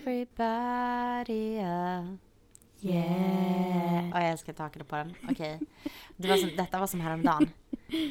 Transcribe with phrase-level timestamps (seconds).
[0.00, 2.20] everybody up.
[2.80, 4.10] Yeah.
[4.12, 5.14] Och jag älskar taket på den.
[5.30, 5.60] Okej.
[6.16, 7.50] Det var som, detta var som häromdagen.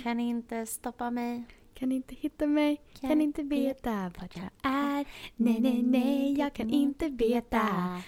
[0.03, 1.43] Kan inte stoppa mig.
[1.73, 5.05] Kan inte hitta mig, kan, Kan inte veta vart jag är.
[5.35, 7.61] Nej, nej, nej, jag kan inte veta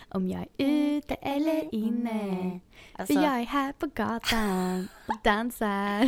[0.10, 2.60] om jag är ute eller inne.
[2.94, 6.06] Alltså, För jag är här på gatan och dansar.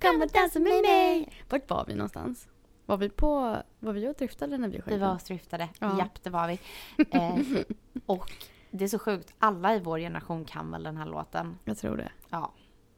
[0.00, 1.32] Kom och dansa med mig.
[1.48, 2.48] Vart var vi någonstans?
[2.88, 4.94] Var vi på, var vi och driftade när vi sjöng?
[4.94, 5.68] vi var och striftade.
[5.78, 5.98] Ja.
[5.98, 6.60] Japp, det var vi.
[7.10, 7.36] Eh,
[8.06, 8.32] och
[8.70, 9.34] det är så sjukt.
[9.38, 11.58] Alla i vår generation kan väl den här låten.
[11.64, 12.10] Jag tror det.
[12.30, 12.52] Ja.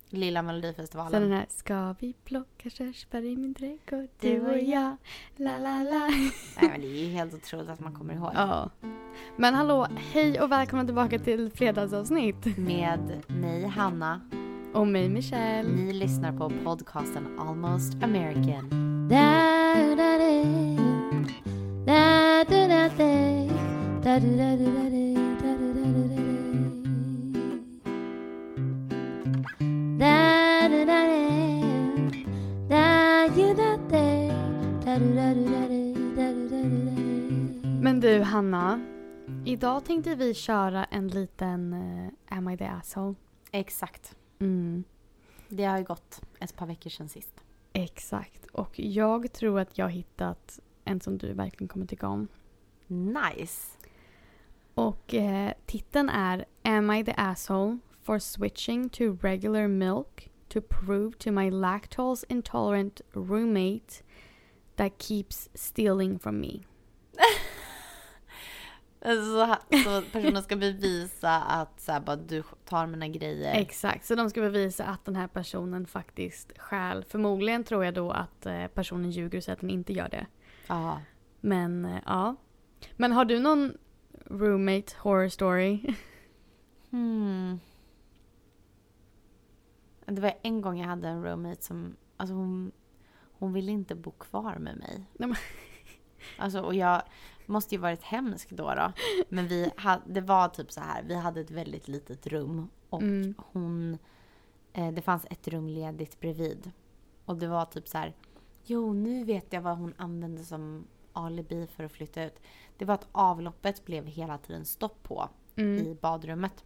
[0.08, 1.22] Lilla Sen Melodifestivalen.
[1.22, 4.96] den här, ska vi plocka körsbär i min trädgård, du och jag,
[5.36, 6.06] la la la.
[6.06, 8.32] Nej, men det är ju helt otroligt att man kommer ihåg.
[8.34, 8.70] Ja.
[9.36, 12.58] Men hallå, hej och välkomna tillbaka till fredagsavsnitt.
[12.58, 14.20] Med mig, Hanna.
[14.74, 15.68] Och mig Michelle.
[15.68, 19.08] Ni lyssnar på podcasten Almost American.
[37.82, 38.80] Men du Hanna,
[39.44, 43.14] idag tänkte vi köra en liten eh, Am I the asshole?
[43.50, 44.16] Exakt.
[44.38, 44.84] Mm.
[45.48, 47.34] Det har ju gått ett par veckor sedan sist.
[47.72, 48.46] Exakt.
[48.46, 52.28] Och jag tror att jag har hittat en som du verkligen kommer tycka om.
[52.86, 53.78] Nice.
[54.74, 61.12] Och eh, titeln är Am I the asshole for switching to regular milk to prove
[61.18, 64.02] to my lactose intolerant roommate
[64.76, 66.69] that keeps stealing from me?
[69.02, 73.54] Så, så personen ska bevisa att så här, bara, du tar mina grejer.
[73.54, 77.04] Exakt, så de ska bevisa att den här personen faktiskt stjäl.
[77.04, 80.26] Förmodligen tror jag då att eh, personen ljuger och säger att den inte gör det.
[80.66, 81.00] Ja.
[81.40, 82.36] Men eh, ja.
[82.96, 83.72] Men har du någon
[84.24, 85.94] roommate horror story?
[86.90, 87.60] Hmm.
[90.06, 92.72] Det var en gång jag hade en roommate som, alltså hon,
[93.32, 95.04] hon ville inte bo kvar med mig.
[96.38, 97.02] Alltså, och jag
[97.50, 98.92] måste ju varit hemsk då då.
[99.28, 103.02] Men vi hade, det var typ så här, vi hade ett väldigt litet rum och
[103.02, 103.34] Mm.
[103.38, 103.98] hon,
[104.72, 106.70] eh, det fanns ett rum ledigt bredvid.
[107.24, 108.14] Och det var typ så här,
[108.64, 112.40] jo nu vet jag vad hon använde som alibi för att flytta ut.
[112.76, 115.86] Det var att avloppet blev hela tiden stopp på Mm.
[115.86, 116.64] i badrummet.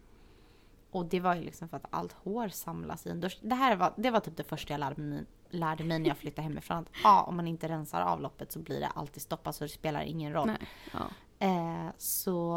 [0.91, 3.39] Och det var ju liksom för att allt hår samlas i en dusch.
[3.41, 6.17] Det här var, det var typ det första jag lärde mig, lärde mig när jag
[6.17, 6.77] flyttade hemifrån.
[6.77, 10.01] Att ja, om man inte rensar avloppet så blir det alltid stoppat så det spelar
[10.01, 10.47] ingen roll.
[10.47, 10.67] Nej.
[10.93, 11.09] Ja.
[11.47, 12.55] Eh, så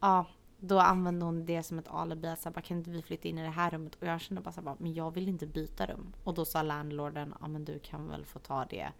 [0.00, 0.26] ja,
[0.60, 2.34] då använde hon det som ett alibi.
[2.38, 3.94] Så här, bara, kan inte vi flytta in i det här rummet?
[3.94, 6.12] Och jag kände bara så här, bara, men jag vill inte byta rum.
[6.24, 8.92] Och då sa landlorden, ja men du kan väl få ta det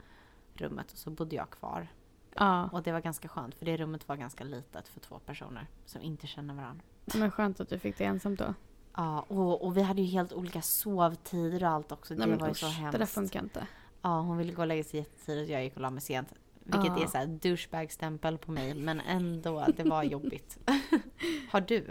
[0.55, 0.93] rummet.
[0.93, 1.89] Och så bodde jag kvar.
[2.35, 2.69] ja.
[2.73, 6.03] Och det var ganska skönt för det rummet var ganska litet för två personer som
[6.03, 6.85] inte känner varandra.
[7.15, 8.55] Men skönt att du fick det ensamt då.
[9.01, 12.15] Ja, och, och vi hade ju helt olika sovtider och allt också.
[12.15, 12.93] Det Nej, men var ju så hemskt.
[12.93, 13.67] Det där funkar inte.
[14.03, 16.29] Ja, hon ville gå och lägga sig jättetidigt och jag gick och la mig sent.
[16.65, 17.03] Vilket Ja.
[17.03, 20.59] är så här douchebag-stämpel på mig, men ändå, det var jobbigt.
[21.51, 21.85] Har du?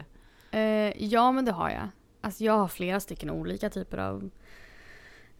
[0.51, 1.87] Eh, ja, men det har jag.
[2.21, 4.29] Alltså jag har flera stycken olika typer av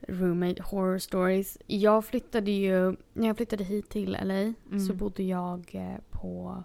[0.08, 1.58] roommate horror stories.
[1.68, 4.80] Jag flyttade ju, när jag flyttade hit till LA Mm.
[4.88, 6.64] så bodde jag eh, på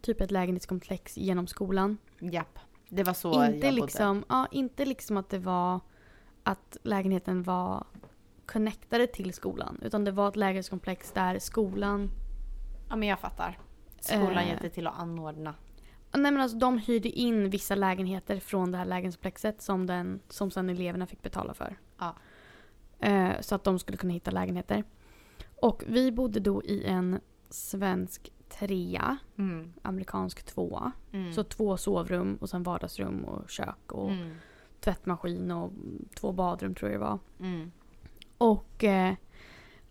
[0.00, 1.98] typ ett lägenhetskomplex genom skolan.
[2.18, 2.58] Japp.
[2.88, 3.70] Det var så jag inte bodde.
[3.70, 5.80] liksom, ja, inte liksom att det var
[6.42, 7.86] att lägenheten var
[8.46, 9.78] connectade till skolan.
[9.82, 12.10] Utan det var ett lägenhetskomplex där skolan
[12.88, 13.58] Ja, men jag fattar.
[14.00, 14.48] Skolan Eh.
[14.48, 15.54] hjälpte till att anordna.
[16.12, 20.50] Nej men alltså de hyrde in vissa lägenheter från det här lägenhetskomplexet som, den, som
[20.50, 21.76] sen eleverna fick betala för.
[21.98, 22.14] Ja.
[23.00, 24.84] Eh, så att de skulle kunna hitta lägenheter.
[25.60, 27.20] Och vi bodde då i en
[27.50, 29.72] svensk trea, Mm.
[29.82, 30.92] amerikansk tvåa.
[31.12, 31.32] Mm.
[31.32, 34.34] Så två sovrum och sen vardagsrum och kök och Mm.
[34.80, 35.72] tvättmaskin och
[36.14, 37.18] två badrum tror jag det var.
[37.40, 37.72] Mm.
[38.38, 39.14] Och eh,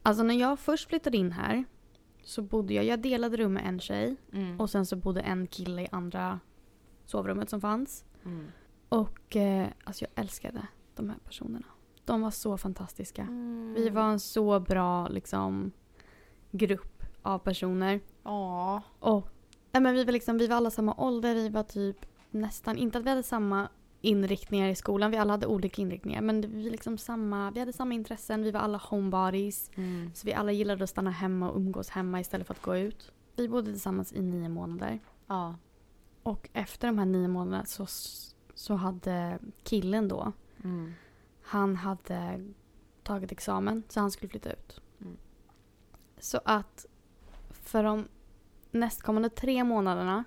[0.01, 1.63] alltså när jag först flyttade in här
[2.23, 4.59] så bodde jag, jag delade rum med en tjej Mm.
[4.59, 6.39] och sen så bodde en kille i andra
[7.05, 8.05] sovrummet som fanns.
[8.25, 8.45] Mm.
[8.89, 11.65] Och eh, alltså jag älskade de här personerna.
[12.05, 13.27] De var så fantastiska.
[13.75, 15.71] Vi var en så bra liksom
[16.51, 17.99] grupp av personer.
[18.25, 18.81] Ja.
[18.99, 19.27] Och
[19.71, 21.35] nej, men vi, var liksom, vi var alla samma ålder.
[21.35, 23.69] Vi var typ nästan, inte att vi hade samma
[24.01, 25.11] inriktningar i skolan.
[25.11, 26.21] Vi alla hade olika inriktningar.
[26.21, 28.43] Men vi, liksom samma, vi hade samma intressen.
[28.43, 29.71] Vi var alla homebodies.
[29.75, 30.11] Mm.
[30.13, 33.11] Så vi alla gillade att stanna hemma och umgås hemma istället för att gå ut.
[33.35, 34.99] Vi bodde tillsammans i nio månader.
[35.27, 35.55] Ja.
[36.23, 37.85] Och efter de här nio månaderna så,
[38.53, 40.31] så hade killen då,
[40.63, 40.93] Mm.
[41.41, 42.45] han hade
[43.03, 44.81] tagit examen så han skulle flytta ut.
[45.01, 45.17] Mm.
[46.19, 46.85] Så att
[47.51, 48.07] för de
[48.75, 50.23] nästkommande tre månaderna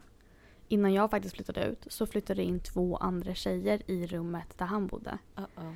[0.68, 4.86] innan jag faktiskt flyttade ut så flyttade in två andra tjejer i rummet där han
[4.86, 5.18] bodde.
[5.36, 5.74] Uh-oh.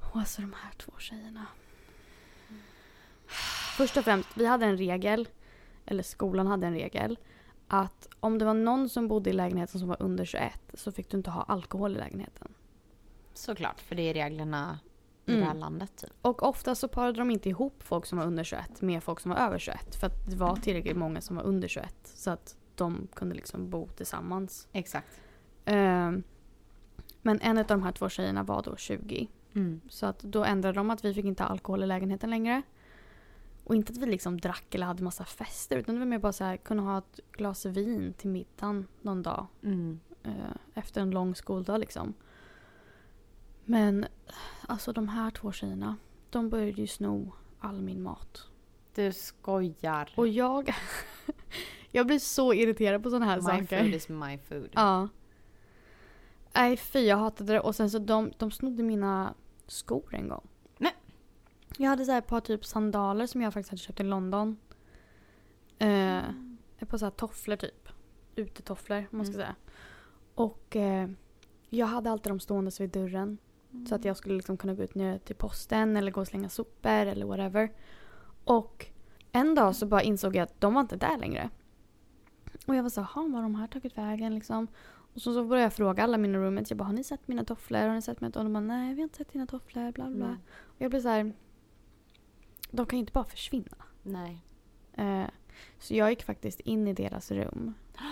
[0.00, 1.46] Och alltså de här två tjejerna.
[3.76, 5.28] Först och främst, vi hade en regel,
[5.86, 7.18] eller skolan hade en regel,
[7.68, 11.10] att om det var någon som bodde i lägenheten som var under 21 så fick
[11.10, 12.54] du inte ha alkohol i lägenheten.
[13.34, 14.78] Såklart, för det är reglerna
[15.26, 15.58] i det här Mm.
[15.60, 16.10] landet typ.
[16.22, 19.30] Och ofta så parade de inte ihop folk som var under 21 med folk som
[19.30, 19.94] var över 21.
[19.94, 21.96] För att det var tillräckligt många som var under 21.
[22.04, 24.68] Så att de kunde liksom bo tillsammans.
[24.72, 25.20] Exakt.
[25.64, 26.22] Ehm,
[27.22, 29.28] men en av de här två tjejerna var då 20.
[29.54, 29.80] Mm.
[29.88, 32.62] Så att då ändrade de att vi fick inte ha alkohol i lägenheten längre.
[33.64, 35.76] Och inte att vi liksom drack eller hade massa fester.
[35.76, 39.22] Utan det var mer bara så här, kunna ha ett glas vin till middagen någon
[39.22, 39.46] dag.
[39.62, 40.00] Mm.
[40.22, 40.32] eh,
[40.74, 42.14] efter en lång skoldag liksom.
[43.64, 44.06] Men
[44.68, 45.96] alltså de här två tjejerna,
[46.30, 48.46] de började ju sno all min mat.
[48.94, 50.12] Du skojar.
[50.16, 50.74] Och jag,
[51.90, 53.82] jag blir så irriterad på sådana här my saker.
[53.84, 54.68] food is my food.
[54.72, 55.08] Ja.
[56.54, 57.60] Nej fy, jag hatade det.
[57.60, 59.34] Och sen så de, de snodde mina
[59.66, 60.48] skor en gång.
[60.78, 60.94] Nej.
[61.78, 64.56] Jag hade så här ett par typ sandaler som jag faktiskt hade köpt i London.
[65.78, 66.18] Eh,
[66.78, 67.88] ett par så här tofflor typ.
[68.36, 69.46] Utetofflor om man ska Mm.
[69.46, 69.54] säga.
[70.34, 71.08] Och eh,
[71.70, 73.38] jag hade alltid dem stående vid dörren.
[73.88, 76.48] Så att jag skulle liksom kunna gå ut ner till posten eller gå och slänga
[76.48, 77.72] sopor eller whatever.
[78.44, 78.86] Och
[79.32, 81.50] en dag så bara insåg jag att de var inte där längre.
[82.66, 84.66] Och jag var så här, "Jaha, var de här tagit vägen liksom?
[85.14, 87.44] Och så, så började jag fråga alla mina roommates, jag bara, har ni sett mina
[87.44, 87.80] tofflor?
[87.80, 88.44] Har ni sett mina tofflor?
[88.46, 90.26] Och de bara, nej vi har inte sett dina tofflor, bla bla.
[90.26, 90.36] Nej.
[90.64, 91.32] Och jag blev så här,
[92.70, 93.76] de kan ju inte bara försvinna.
[94.02, 94.44] Nej.
[94.92, 95.26] Eh,
[95.78, 97.74] så jag gick faktiskt in i deras rum.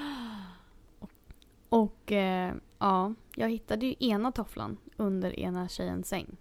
[1.69, 6.37] Och eh, ja, jag hittade ju ena tofflan under ena tjejens säng.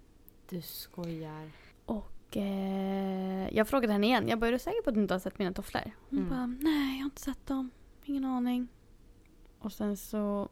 [0.49, 1.51] Du skojar.
[1.85, 4.27] Och eh, jag frågade henne igen.
[4.27, 5.91] Jag bara, är du säker på att du inte har sett mina tofflor?
[6.09, 6.29] Hon Mm.
[6.29, 7.71] bara, nej jag har inte sett dem.
[8.03, 8.67] Ingen aning.
[9.59, 10.49] Och sen så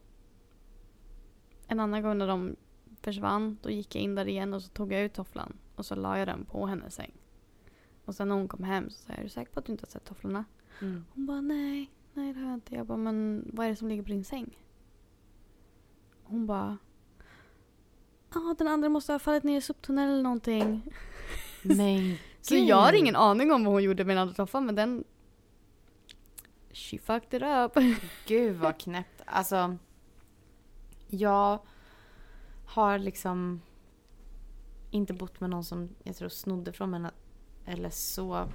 [1.67, 2.55] en annan gång när de
[3.01, 5.57] försvann, då gick jag in där igen och så tog jag ut tofflan.
[5.75, 7.11] Och så la jag den på hennes säng.
[8.05, 9.71] Och sen när hon kom hem så sa jag, är du säker på att du
[9.71, 10.45] inte har sett tofflorna?
[10.81, 11.05] Mm.
[11.13, 12.75] Hon bara, nej, nej det har jag inte.
[12.75, 14.57] Jag bara, men vad är det som ligger på din säng?
[16.23, 16.77] Hon bara,
[18.33, 20.83] ja den andra måste ha fallit ner i soptunnan eller någonting.
[21.61, 24.75] Men Så jag har ingen aning om vad hon gjorde med den andra tofflan men
[24.75, 25.03] den...
[26.71, 27.83] She fucked it up.
[28.25, 29.21] Gud vad knäppt.
[29.25, 29.77] Alltså.
[31.07, 31.59] Jag
[32.65, 33.61] har liksom
[34.91, 37.11] inte bott med någon som jag tror snodde från mig.
[37.65, 38.47] Eller så.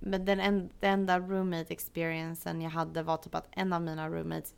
[0.00, 4.08] Men den, en, den enda roommate experiencen jag hade var typ att en av mina
[4.08, 4.54] roommates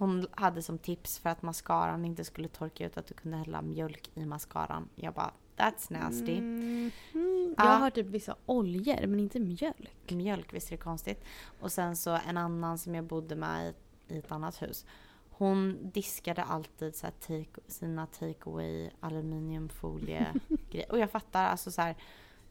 [0.00, 3.62] hon hade som tips för att mascaran inte skulle torka ut att du kunde hälla
[3.62, 4.88] mjölk i mascaran.
[4.94, 6.38] Jag bara that's nasty.
[6.38, 7.64] Mm, mm, Ja.
[7.72, 10.10] jag har typ vissa oljor men inte mjölk.
[10.10, 11.24] mjölk, visst är det konstigt.
[11.60, 13.74] Och sen så en annan som jag bodde med
[14.08, 14.86] i, i ett annat hus.
[15.30, 20.26] Hon diskade alltid så take, sina take-away aluminiumfolie
[20.70, 20.92] grejer.
[20.92, 21.96] Och jag fattar, alltså så här,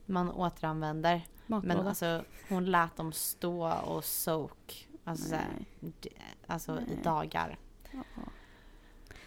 [0.06, 1.22] man återanvänder.
[1.48, 1.90] Men Matlåda.
[1.90, 4.88] alltså hon lät dem stå och soak.
[5.10, 5.48] Alltså, så här,
[5.80, 5.94] Nej.
[6.02, 6.10] d-
[6.48, 7.58] alltså i dagar.
[7.92, 8.00] Ja.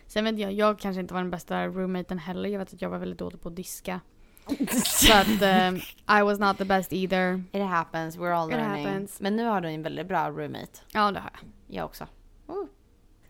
[0.06, 2.48] Sen vet jag, jag kanske inte var den bästa roommaten heller.
[2.48, 4.00] Jag vet att jag var väldigt dålig på att diska.
[4.84, 5.76] Så att um,
[6.18, 7.44] I was not the best either.
[7.52, 8.86] It happens, we're all It learning.
[8.86, 9.20] happens.
[9.20, 10.80] Men nu har du en väldigt bra roommate.
[10.92, 11.50] Ja, det har jag.
[11.76, 12.06] Jag också.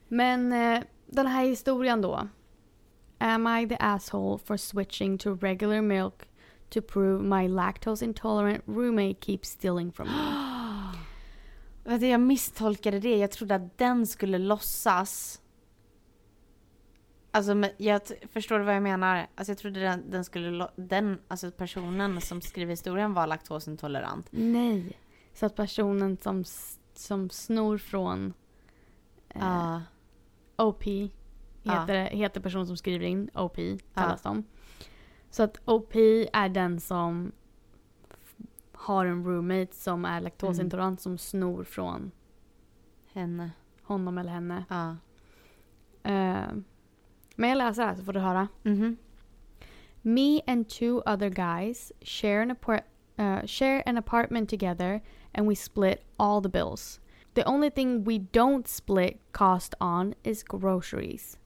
[0.08, 2.28] Men eh, den här historien då.
[3.18, 6.14] Am I the asshole for switching to regular milk
[6.70, 10.12] to prove my lactose intolerant roommate keeps stealing from me?
[11.84, 13.16] Vet jag misstolkade det.
[13.16, 15.38] Jag trodde att den skulle låtsas.
[17.30, 18.00] Alltså, jag
[18.32, 19.26] förstår du vad jag menar?
[19.34, 20.68] Alltså, jag trodde den, den skulle...
[20.76, 24.26] Den, alltså personen som skriver historien var laktosintolerant.
[24.30, 24.98] Nej.
[25.34, 26.44] Så att personen som,
[26.94, 28.34] som snor från
[29.28, 29.82] eh, Ja.
[30.56, 33.30] OP heter, det- heter person som skriver in.
[33.34, 33.56] OP
[33.94, 34.44] kallas de.
[35.30, 35.94] Så att OP
[36.32, 37.32] är den som
[38.82, 42.10] har en roommate som är laktosintolerant som snor från
[43.12, 43.50] henne.
[43.82, 44.64] honom eller henne.
[44.68, 44.90] Ja.
[46.10, 46.52] Eh,
[47.36, 48.48] men jag läser här så får du höra.
[48.62, 48.96] Mhm.
[50.02, 52.84] Me and two other guys share an, apart-
[53.18, 55.00] uh, share an apartment together
[55.34, 57.00] and we split all the bills.
[57.34, 61.38] The only thing we don't split cost on is groceries.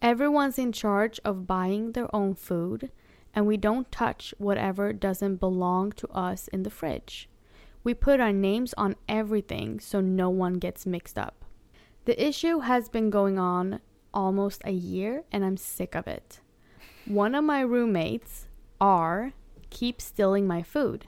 [0.00, 2.88] Everyone's in charge of buying their own food
[3.34, 7.28] and we don't touch whatever doesn't belong to us in the fridge.
[7.84, 11.44] We put our names on everything so no one gets mixed up.
[12.04, 13.80] The issue has been going on
[14.12, 16.40] almost a year and I'm sick of it.
[17.04, 18.46] One of my roommates,
[18.80, 19.32] R,
[19.70, 21.06] keeps stealing my food.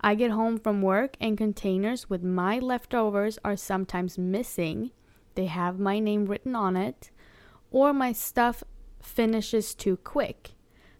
[0.00, 4.90] I get home from work and containers with my leftovers are sometimes missing.
[5.34, 7.10] They have my name written on it.
[7.70, 8.62] Or my stuff
[9.00, 10.52] finishes too quick.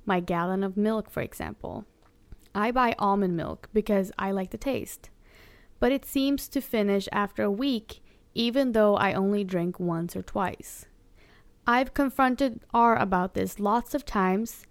[0.07, 1.85] My gallon of milk, for example.
[2.55, 5.11] I buy almond milk because I like the taste.
[5.81, 10.23] But it seems to finish after a week, even though I only drink once or
[10.23, 10.87] twice.
[11.67, 14.65] I've confronted R about this lots of times.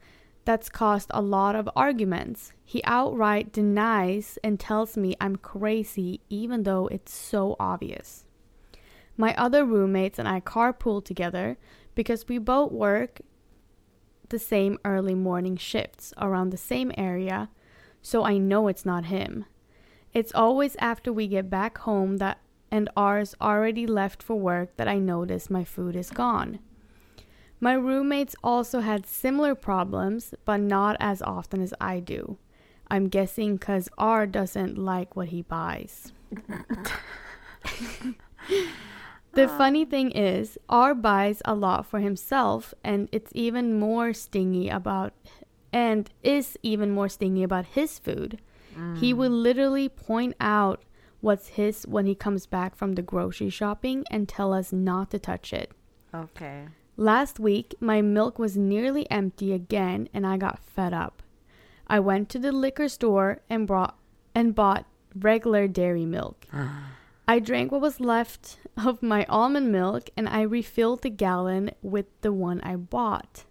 [0.46, 2.54] That's caused a lot of arguments.
[2.64, 8.26] He outright denies and tells me I'm crazy, even though it's so obvious.
[9.18, 11.58] My other roommates and I carpool together
[11.94, 13.22] because we both work
[14.30, 17.50] the same early morning shifts around the same area,
[18.02, 19.46] so I know it's not him.
[20.14, 22.40] It's always after we get back home that
[22.72, 26.60] and R's already left for work that I notice my food is gone.
[27.60, 32.38] My roommates also had similar problems, but not as often as I do.
[32.90, 36.12] I'm guessing because R doesn't like what he buys.
[39.36, 44.14] the um, funny thing is, R buys a lot for himself, and it's even more
[44.14, 45.14] stingy about,
[45.72, 48.40] and is even more stingy about his food.
[49.00, 49.18] He mm.
[49.18, 50.84] will literally point out
[51.22, 55.20] what's his when he comes back from the grocery shopping and tell us not to
[55.20, 55.72] touch it.
[56.14, 56.68] Okay.
[56.98, 61.24] Last week, my milk was nearly empty again and I got fed up.
[61.88, 63.98] I went to the liquor store and brought
[64.34, 64.86] and bought
[65.18, 66.46] regular dairy milk.
[67.28, 72.06] I drank what was left of my almond milk and I refilled the gallon with
[72.22, 73.46] the one I bought.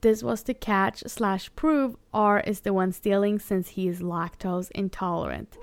[0.00, 4.70] This was to catch slash prove R is the one stealing since he is lactose
[4.74, 5.56] intolerant.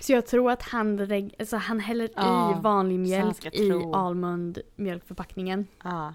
[0.00, 1.00] Så jag tror att han,
[1.38, 5.66] alltså han häller Ja, i vanlig mjölk i almondmjölkförpackningen.
[5.84, 6.14] Ja.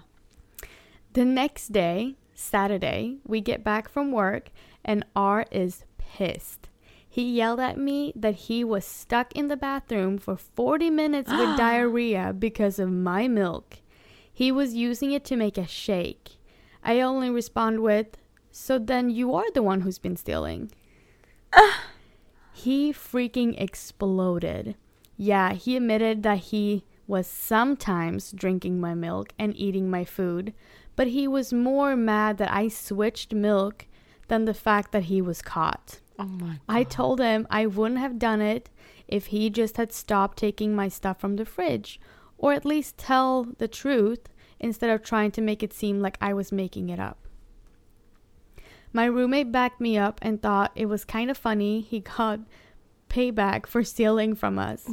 [1.12, 4.52] The next day, Saturday, we get back from work
[4.84, 6.71] and R is pissed.
[7.12, 11.56] He yelled at me that he was stuck in the bathroom for 40 minutes with
[11.58, 13.80] diarrhea because of my milk.
[14.32, 16.38] He was using it to make a shake.
[16.82, 18.16] I only respond with,
[18.50, 20.72] So then you are the one who's been stealing.
[22.54, 24.74] he freaking exploded.
[25.18, 30.54] Yeah, he admitted that he was sometimes drinking my milk and eating my food,
[30.96, 33.84] but he was more mad that I switched milk
[34.28, 36.00] than the fact that he was caught.
[36.18, 38.70] Oh my I told him I wouldn't have done it
[39.08, 42.00] if he just had stopped taking my stuff from the fridge,
[42.38, 44.28] or at least tell the truth
[44.58, 47.18] instead of trying to make it seem like I was making it up.
[48.92, 52.40] My roommate backed me up and thought it was kind of funny he got
[53.08, 54.88] payback for stealing from us.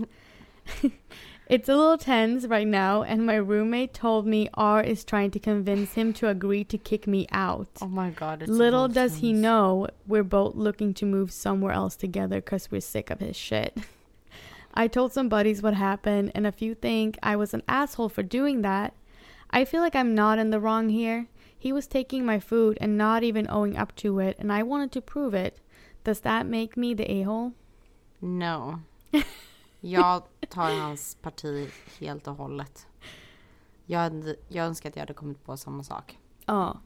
[1.50, 5.40] it's a little tense right now, and my roommate told me R is trying to
[5.40, 7.68] convince him to agree to kick me out.
[7.82, 8.44] Oh my god.
[8.44, 12.82] It's Little does he know we're both looking to move somewhere else together because we're
[12.82, 13.76] sick of his shit.
[14.76, 18.22] I told some buddies what happened, and a few think I was an asshole for
[18.22, 18.94] doing that.
[19.50, 21.28] I feel like I'm not in the wrong here.
[21.58, 24.92] He was taking my food and not even owing up to it, and I wanted
[24.92, 25.60] to prove it.
[26.04, 27.54] Does that make me the a hole?
[28.22, 28.82] No.
[29.80, 31.70] Jag tar hans parti
[32.00, 32.88] helt och hållet.
[33.86, 36.20] Jag, jag önskar att jag hade kommit på samma sak.
[36.46, 36.80] Ja.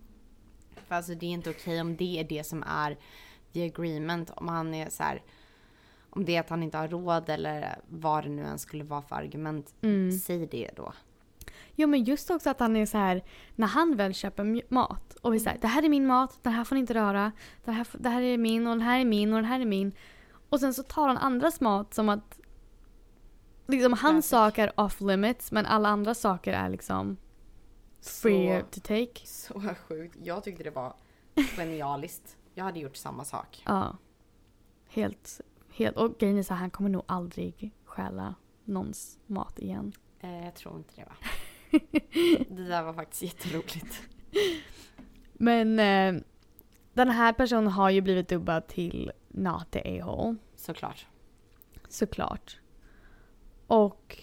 [0.88, 2.97] För alltså det är inte okej om det är det som är
[3.53, 4.31] the agreement.
[4.35, 5.21] Om han är så här.
[6.09, 9.01] Om det är att han inte har råd eller vad det nu än skulle vara
[9.01, 9.73] för argument.
[9.81, 10.12] Mm.
[10.12, 10.93] Säg det då.
[11.75, 13.23] Jo men just också att han är så här
[13.55, 16.53] när han väl köper mat och är så här, det här är min mat, den
[16.53, 17.31] här får ni inte röra,
[17.65, 19.65] det här, det här är min och den här är min och den här är
[19.65, 19.91] min.
[20.50, 22.39] Och sen så tar han andras mat som att
[23.67, 27.17] liksom hans sak är off limits men alla andra saker är liksom
[28.01, 29.27] free Så- to take.
[29.27, 30.17] Så sjukt.
[30.24, 30.93] Jag tyckte det var
[31.58, 32.38] genialiskt.
[32.53, 33.63] Jag hade gjort samma sak.
[33.65, 33.98] Ja.
[34.88, 35.41] Helt,
[35.74, 35.98] helt.
[35.98, 39.93] Och grejen är så här, han kommer nog aldrig stjäla någons mat igen.
[40.20, 41.15] Eh, jag tror inte det va.
[42.55, 44.01] det där var faktiskt jätteroligt.
[45.34, 46.22] Men eh,
[46.93, 50.36] den här personen har ju blivit dubbad till not the a-hole.
[50.55, 51.08] Såklart.
[51.89, 52.60] Såklart.
[53.67, 54.17] Och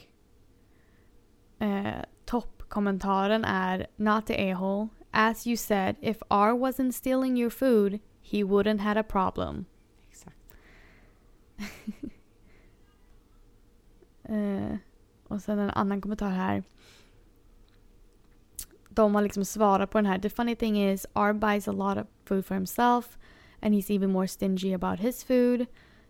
[1.59, 4.89] eh, toppkommentaren är Not the a-hole.
[5.11, 9.65] As you said, if R wasn't stealing your food, he wouldn't had a problem.
[10.09, 10.37] Exakt.
[14.31, 14.77] Eh,
[15.29, 16.63] och sen en annan kommentar här.
[18.89, 20.19] De har liksom svarat på den här.
[20.19, 23.19] The funny thing is R buys a lot of food for himself
[23.61, 25.67] and he's even more stingy about his food.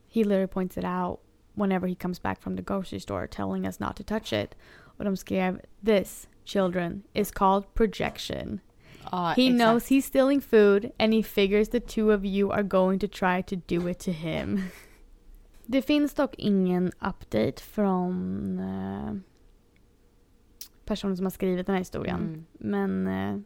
[0.07, 1.21] He literally points it out
[1.55, 4.55] whenever he comes back from the grocery store telling us not to touch it.
[4.99, 8.61] Och de skrev This, children, is called projection.
[9.13, 9.59] Ja, He exakt.
[9.59, 13.43] knows he's stealing food and he figures the two of you are going to try
[13.43, 14.61] to do it to him.
[15.67, 19.15] Det finns dock ingen update från eh,
[20.85, 22.47] personen som har skrivit den här historien.
[22.61, 22.95] Mm.
[23.05, 23.43] Men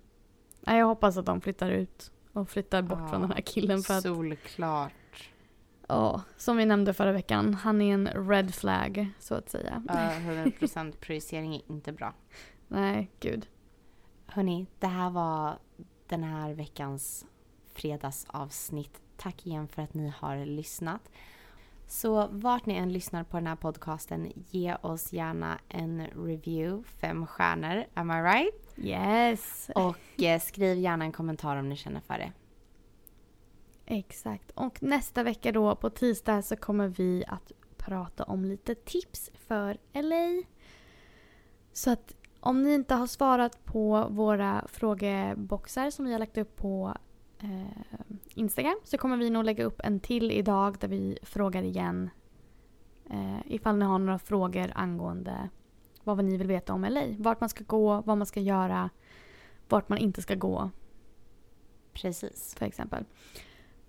[0.66, 3.82] eh, jag hoppas att de flyttar ut och flyttar bort Ja, från den här killen.
[3.82, 4.92] För att, Solklart.
[5.88, 9.82] Ja, som vi nämnde förra veckan, han är en red flag så att säga.
[9.88, 12.14] Ja, 100% projicering är inte bra.
[12.68, 13.46] Nej, gud.
[14.26, 15.58] Hörni, det här var
[16.08, 17.26] den här veckans
[17.74, 19.00] fredagsavsnitt.
[19.16, 21.10] Tack igen för att ni har lyssnat.
[21.86, 27.26] Så vart ni än lyssnar på den här podcasten, ge oss gärna en review, fem
[27.26, 28.74] stjärnor, am I right?
[28.76, 29.70] Yes!
[29.74, 32.32] Och eh, skriv gärna en kommentar om ni känner för det.
[33.86, 34.50] Exakt.
[34.50, 39.78] Och nästa vecka då på tisdag så kommer vi att prata om lite tips för
[39.92, 40.42] LA.
[41.72, 46.56] Så att om ni inte har svarat på våra frågeboxar som vi har lagt upp
[46.56, 46.94] på
[47.38, 52.10] eh, Instagram så kommer vi nog lägga upp en till idag där vi frågar igen
[53.10, 55.48] eh, ifall ni har några frågor angående
[56.04, 57.02] vad ni vill veta om LA.
[57.18, 58.90] Vart man ska gå, vad man ska göra,
[59.68, 60.70] vart man inte ska gå
[61.92, 62.54] Precis.
[62.58, 63.04] för exempel.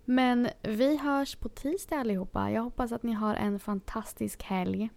[0.05, 2.51] Men vi hörs på tisdag allihopa.
[2.51, 4.89] Jag hoppas att ni har en fantastisk helg.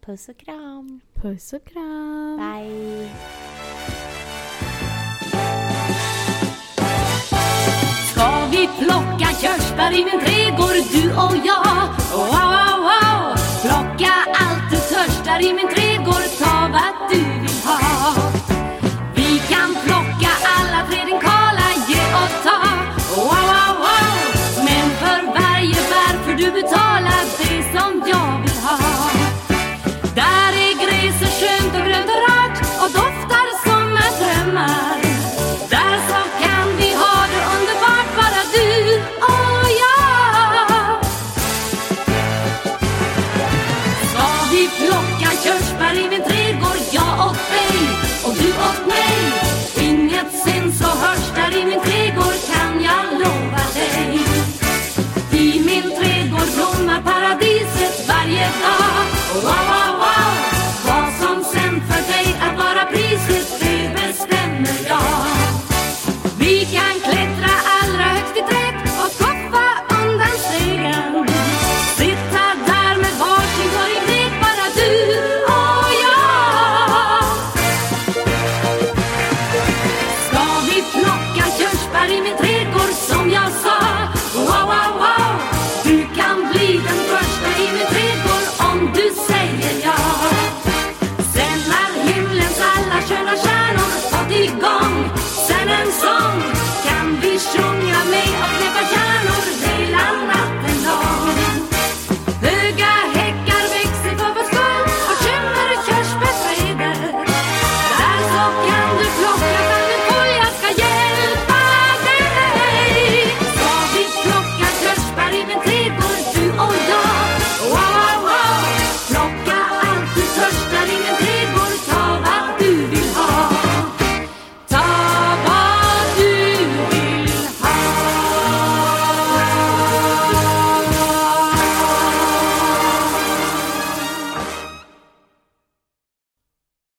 [0.00, 1.00] Puss och kram.
[1.14, 2.36] Puss och kram!
[2.36, 3.08] Bye.
[8.10, 11.88] Ska vi plocka körsbär i min trädgård du och jag?
[12.12, 13.36] Wow, wow, wow.
[13.62, 18.43] Plocka allt du törstar i min trädgård, ta vad du vill ha.